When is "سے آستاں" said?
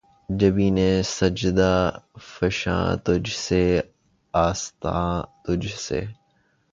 3.45-5.07